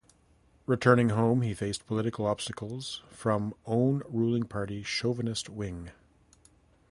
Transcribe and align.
Returning 0.65 1.09
home, 1.09 1.43
he 1.43 1.53
faced 1.53 1.85
political 1.85 2.25
obstacles 2.25 3.03
from 3.11 3.53
own 3.67 4.01
ruling 4.09 4.45
party 4.45 4.81
chauvinist 4.81 5.47
wing. 5.47 5.91